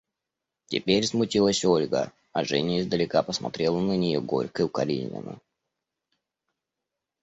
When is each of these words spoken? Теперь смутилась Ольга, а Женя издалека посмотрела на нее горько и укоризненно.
Теперь 0.65 1.05
смутилась 1.05 1.63
Ольга, 1.63 2.11
а 2.33 2.43
Женя 2.43 2.79
издалека 2.81 3.21
посмотрела 3.21 3.79
на 3.81 3.95
нее 3.95 4.19
горько 4.19 4.63
и 4.63 4.65
укоризненно. 4.65 5.39